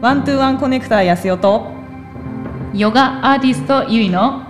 [0.00, 1.72] ワントゥーワンコネクター安代と。
[2.72, 4.46] ヨガアーティストゆいの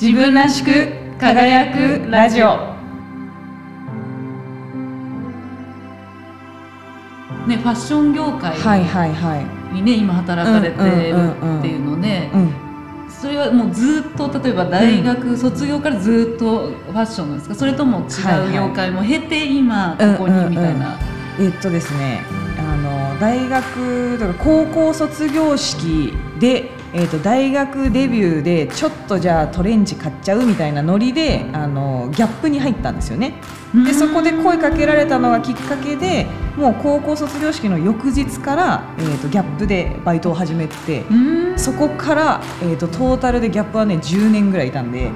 [0.00, 2.76] 自分らしく輝くラジオ。
[7.48, 9.40] ねファッション業界はいはいは
[9.72, 9.74] い。
[9.74, 10.82] にね今働かれてる
[11.58, 12.54] っていうのでうん
[13.10, 17.54] それはもうずっと例えば大学卒業からずっとファッションなんですか？
[17.56, 20.96] それとも違う業界も経て今ここにみたいな。
[21.40, 22.22] えっとですね
[23.20, 33.34] 大学とか高校卒業式で、えっと大学デビューでちょっとじゃあトレンチ買っちゃうみたいなノリであのギャップに入ったんですよね。
[33.84, 36.26] でそこで声かけられたのがきっかけで
[36.56, 41.58] もう高校卒業式の翌日から、えー、とギャップでバイトを始めてうん。
[41.58, 45.10] そこから、えー、とトータルでギャップはね10年ぐらいいたんで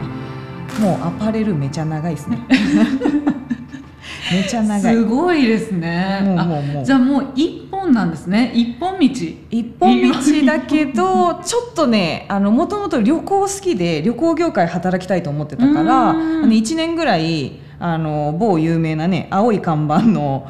[0.80, 2.38] もうアパレルめちゃ長いですね。
[4.32, 4.94] めちゃ長い。
[4.94, 6.20] すごいですね。
[6.24, 6.84] もうあもうもう。
[6.84, 8.52] じゃあもう一本なんですね。
[8.54, 9.06] 一本道。
[9.50, 16.42] 一本道だけど ちょっとねもともと旅行好きで旅行業界働きたいと思ってたからあうん。
[16.42, 20.46] の1年ぐらいあの某有名なね青い看板の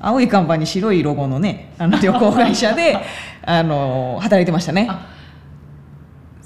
[0.00, 2.96] 青い看板に白いロゴのねあの 旅行会社で
[3.44, 4.86] あの働いてましたね。
[4.88, 5.06] あ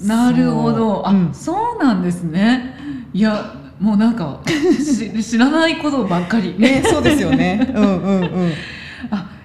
[0.03, 1.07] なるほど。
[1.07, 1.29] あ、うん。
[1.31, 2.75] そうなんですね。
[3.13, 6.55] いやもうなんかし知らないことばっかり。
[6.57, 7.71] ね、そうですよね。
[7.75, 8.53] うんうんうん。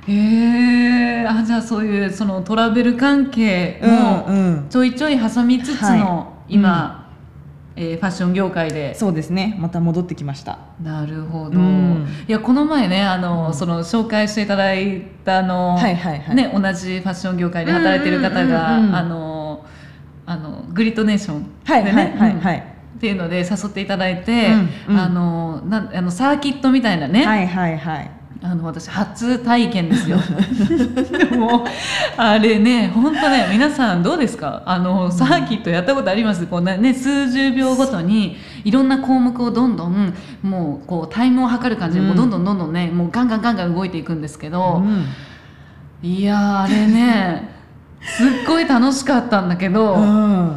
[0.08, 4.68] あへえあじゃあそういうそのトラベル関係もうんうん。
[4.68, 7.10] ちょいちょい挟みつつの、はい今、
[7.74, 9.56] えーファッション業界でそうですね。
[9.58, 10.58] また戻ってきました。
[10.82, 16.34] なるほど、うんいやこの前ねあの、うんその紹介していただいたあの、はいはいはい。
[16.36, 19.66] ね、同じファッション業界で働いてる方うんが、うんうんうんあの
[20.28, 22.58] あのグリッドネーションではいはいねうんはいはい。
[22.96, 24.48] っていうので誘っていただいて、
[24.88, 28.10] うんうんあのなあのサーキットみたいなね、はいはいはい。
[28.42, 30.18] あの私初体験ですよ。
[31.10, 31.64] でも
[32.16, 34.62] あれね本当ね皆さんどうですか？
[34.66, 36.46] あのサーキットやったことあります？
[36.46, 40.12] こうね数十秒ごとにいろんな項目をどんどん
[40.42, 45.06] もうこうタイムを測る感じで、もうどんどんどんどんねもうガンガンガンガン動いていくんですけど、うん。
[46.02, 47.48] いやーあれね
[48.02, 50.56] すっごい楽しかったんだけど、うん。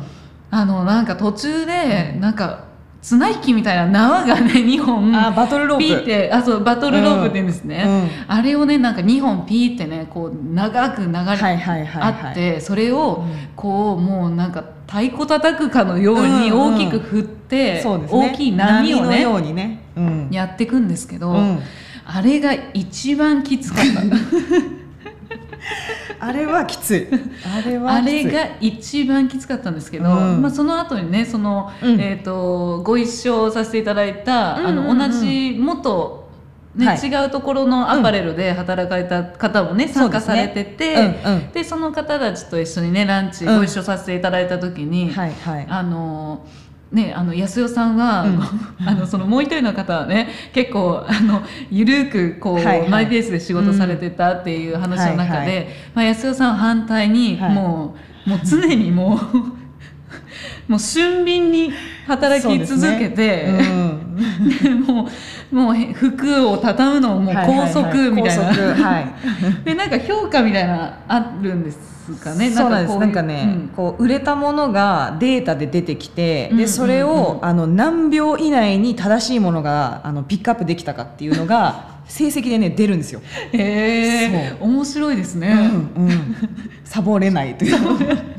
[0.52, 2.69] あのなんか途中でなんか
[3.02, 5.86] 綱引きみたいな縄がね2本あバトルロープ。
[5.86, 18.32] ピーってあそうバトルロープって言うんですね、うんあれをねなんか2本ピーってねこう長く流れはいはいはいはいあってそれをうんこうもうなんか太鼓叩くかのようにうんうん大きく振って、そうですね。
[18.32, 19.84] 大きい波をのねようにね。
[19.96, 20.30] うん。
[20.32, 21.60] やっていくんですけど、うん
[22.12, 24.02] あれが一番きつかった
[26.20, 27.08] あれはきつい。
[27.46, 28.24] あれはあきつい。
[28.26, 36.30] れが一番きつかったんですけど、うんまあ、その後にねその、うんえー、とご一緒させていただいた、あうんうんうんの同じ元、
[36.76, 40.94] ねはい違うところのアパレルで働かれた方もね、参加されてて
[41.26, 41.52] うんうん。
[41.52, 45.66] でその方たちと一緒にねランチうんご一緒させていただいた時に、はいはい。
[45.70, 46.46] あの
[46.92, 48.42] ね、あの安代さんは、うん。
[48.88, 52.90] あのそのもう一人の方はね結構あのゆるくこう、はいはい。
[52.90, 55.68] マイペースで仕事されてたっていう話の中で、はいはい。
[55.94, 57.54] まあ、安代さんは反対に、はい。
[57.54, 57.96] も
[58.26, 59.38] うもう常にもう
[60.72, 61.72] もう俊敏に
[62.08, 63.60] 働き続けて、ね。
[63.70, 64.80] うん。
[64.86, 65.08] も
[65.52, 68.46] うもうへ服を畳むのももう高速みたいな。
[68.48, 69.06] 高速はい。
[69.64, 72.98] でなんか評価みたいなあるんですかねそうなんです。
[72.98, 83.22] ないんかね、うんこう売れたものがデータで出てきて、でそれをあの何秒以内に正しいものがあのピックアップできたかっていうのが 成績でね出るんですよ。
[83.54, 85.72] へえ面白いですね。
[85.98, 86.36] うんうん。
[86.84, 87.78] サボれないという。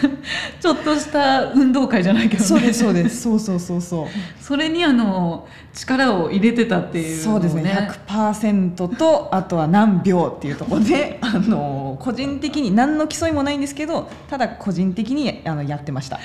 [0.60, 2.48] ちょっとした運動会じゃないけどね。
[2.48, 3.22] そうですそうです。
[3.22, 4.06] そうそうそうそう。
[4.40, 7.88] それにあの力を入れてたっていうのをそうですね。
[8.08, 16.18] 100%とあとは何秒っていうところで あの個人的に何の競いもないんですけどただ個人的にあのやってました。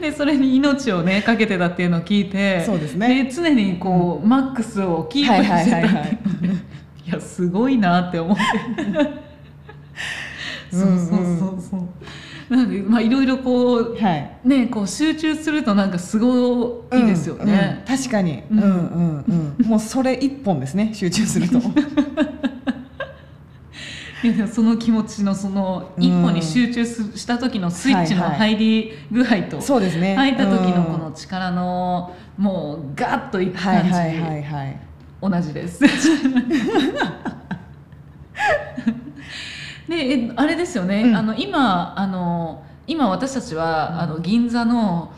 [0.00, 3.24] でそれに命をねかけてたっていうのを聞いてそうですね。
[3.24, 6.18] で常にこう、マックスをキープしてたって
[7.06, 9.24] いやすごいなって思って。
[10.74, 11.83] そうそうそうそう
[12.48, 14.30] なんでまあいろいろこうはい。
[14.44, 17.98] ねこう集中するとなんかすごいですよね、うんうん。
[17.98, 18.66] 確かに、ううんん、う
[19.32, 19.66] んうん。
[19.66, 21.58] もうそれ一本ですね集中すると。
[24.22, 30.16] いやその気持ちのその一歩に集中すした時のスイッチの入り具合と、そうですね。
[30.16, 34.78] 入った時のこうんの力のもうガッといくはい感じ、はいはいはい。
[35.20, 35.84] 同じです。
[39.88, 41.16] でえあれですよね、うん。
[41.16, 45.12] あの今あの今私たちは、あの銀座の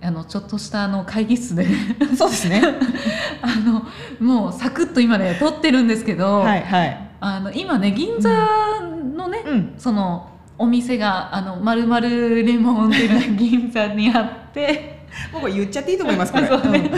[0.00, 1.66] あのちょっとしたあの会議室で。
[2.16, 2.62] そうですね。
[3.42, 3.86] あの
[4.20, 7.10] もうサクッと今ね撮ってるんですけど、はいはい。
[7.20, 8.30] あの今ね銀座
[9.16, 9.74] のね、うん。
[9.76, 14.98] そのお店があのまるまるレモンっていうのが銀座にあって。
[15.32, 16.46] もうこれ言っちゃっていいと思いますこれ。
[16.78, 16.90] ね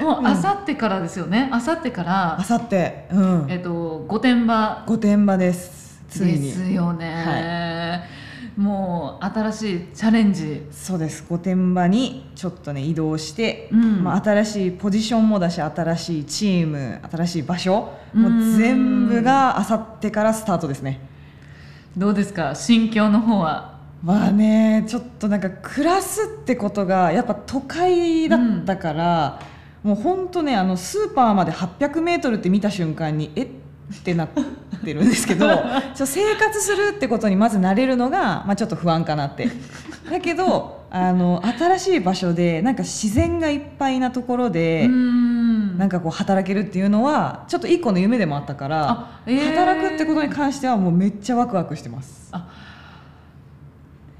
[0.00, 0.26] もううん。
[0.26, 1.48] あさってからですよね。
[1.52, 3.06] あさってからあ、さって。
[3.12, 3.46] うん。
[3.48, 4.84] えっと、御殿場。
[4.86, 6.02] 御殿場です。
[6.08, 8.02] ついでにすよね、
[8.56, 10.66] もう新しいチャレンジ。
[10.72, 11.24] そうです。
[11.28, 14.02] 御殿場にちょっとね移動して、うん。
[14.02, 18.22] まあ、新しいポジションもだし新しいチーム新しい場所うん。
[18.22, 21.00] もう全部があさってからスタートですね。
[21.96, 22.56] どうですか？
[22.56, 23.78] 心境の方は？
[24.02, 29.40] まあねちょっとなんか暮らすってことがやっぱ都会だったから、
[29.82, 33.48] もう本当ねあのスーパーまで 800m って見た瞬間にえっ？
[34.04, 34.28] てなっ
[34.84, 35.48] てるんですけど
[35.94, 39.48] ちょ生活するってことにまず慣れるのが、まあ、ちょっと不安かなって。
[40.10, 45.78] だけどあの新しい場所でなんか自然がいっぱいなところで、ん。
[45.78, 49.54] なんかこう働けるっていうのはちょっと一個の夢でもあったから、あえー。
[49.56, 52.32] 働くってことに関してはもうめっちゃワクワクしてます。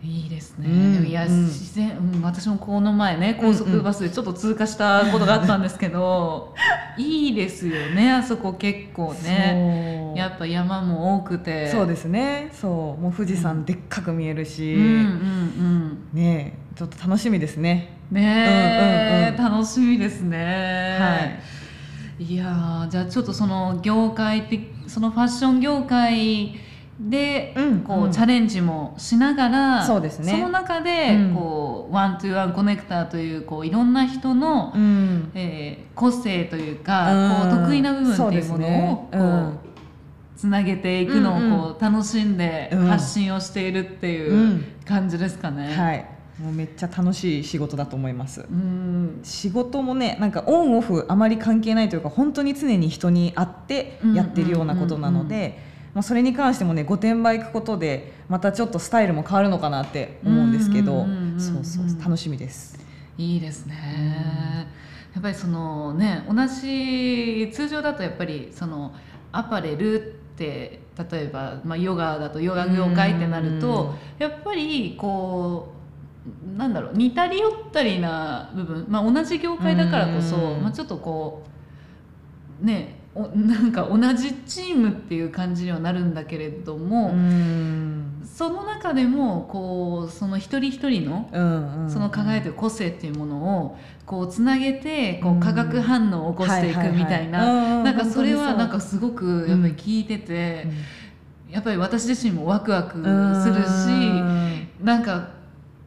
[0.02, 1.44] いいですね、うんいや、うん。
[1.44, 6.54] 自然、うん、私もこの前ね高速バスでちょっと通過したことがあったんですけど、
[6.96, 10.14] いいですよねあそこ結構ね。
[10.16, 11.68] やっぱ山も多くて。
[11.68, 12.48] そうですね。
[12.52, 13.00] そう。
[13.00, 16.08] もう富士山でっかく見えるし、うんうんうん。
[16.12, 17.96] ねえちょっと楽しみですね。
[18.10, 19.52] ねえ、うんうん。
[19.52, 20.96] 楽しみですね。
[20.98, 22.24] はい。
[22.24, 26.54] いやーじゃあちょっとその業界的そのファッション業界
[27.08, 28.12] でうんこう、うん。
[28.12, 30.32] チャレンジもしながらそうですね。
[30.32, 31.34] その中でうん。
[31.34, 35.30] こう、ワントゥーワンコネクターというこういろんな人の、うん。
[35.34, 37.50] えー個性というか、うん。
[37.50, 39.08] こう得意な部分っていうものをそうね。
[39.12, 39.58] こう、うん。
[40.36, 42.86] つなげていくのうんをこう楽しんでうん。
[42.86, 44.64] 発信をしているっていううん。
[44.84, 45.74] 感じですかね。
[45.74, 46.06] はい。
[46.42, 48.46] もうめっちゃ楽しい仕事だと思います。
[48.50, 49.20] うん。
[49.22, 61.06] 仕事もねなんかオンオフあまり関係ないというか本当に常に人に会ってやってるようなことなので、まあ、それに関してもね御殿場行くことでまたちょっとスタイルも変わるのかなって思うんですけど
[61.38, 62.78] そうそう楽しみです。
[63.18, 64.66] いいですね。
[65.12, 68.94] やっぱりそのね同じ通常だとやっぱりその
[69.32, 70.00] アパレルっ
[70.36, 75.74] て例えば、まあ、ヨガだとヨガ業界ってなるとやっぱりこ
[76.54, 81.42] うなんだろう似たり寄ったりな部分、まあ、同じ業界だからこそ、うんまあ、ちょっとこ
[82.62, 88.20] うねお なんか同じチームっていう感じにはなるんだけれども、うん。
[88.24, 93.76] その中でもこうその一人一人のうんうんその輝いてる個性っていうものを
[94.06, 100.66] こうつなげてこううん化学反応を起こしていくみたいななんかそれはなんかすごくやっぱり聞いてて、
[101.50, 102.92] やっぱり私自身もワクワク
[103.42, 105.39] するしなんか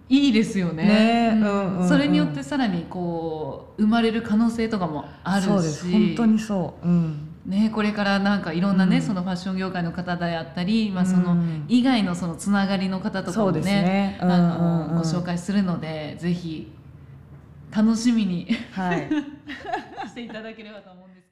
[0.09, 0.83] いいですよね。
[0.83, 1.29] ね。
[1.35, 1.41] うん。
[1.41, 5.91] うんうんそれによってさらにこう生まれる可能性とかもあるし。
[5.91, 9.01] 本当にそう、うん、ね、これからなんかいろんなね、うん。
[9.01, 14.17] そのファッション業界の方であったり、まあ、そのうん以外のそのつながりの方とかもねね。
[14.21, 14.95] あうんうんうん。
[14.95, 16.71] のご紹介するのでぜひ
[17.75, 19.09] 楽しみにはい。
[20.07, 21.22] していただければと思うんです。